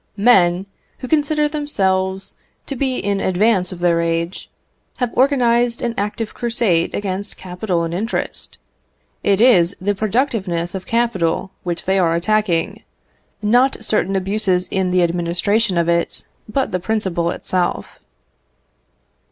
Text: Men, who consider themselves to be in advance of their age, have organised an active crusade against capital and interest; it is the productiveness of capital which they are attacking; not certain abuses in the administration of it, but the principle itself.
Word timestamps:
Men, 0.17 0.65
who 0.97 1.07
consider 1.07 1.47
themselves 1.47 2.33
to 2.65 2.75
be 2.75 2.97
in 2.97 3.19
advance 3.19 3.71
of 3.71 3.81
their 3.81 4.01
age, 4.01 4.49
have 4.95 5.13
organised 5.13 5.79
an 5.83 5.93
active 5.95 6.33
crusade 6.33 6.95
against 6.95 7.37
capital 7.37 7.83
and 7.83 7.93
interest; 7.93 8.57
it 9.23 9.39
is 9.39 9.75
the 9.79 9.93
productiveness 9.93 10.73
of 10.73 10.87
capital 10.87 11.51
which 11.61 11.85
they 11.85 11.99
are 11.99 12.15
attacking; 12.15 12.81
not 13.43 13.85
certain 13.85 14.15
abuses 14.15 14.67
in 14.69 14.89
the 14.89 15.03
administration 15.03 15.77
of 15.77 15.87
it, 15.87 16.25
but 16.49 16.71
the 16.71 16.79
principle 16.79 17.29
itself. 17.29 17.99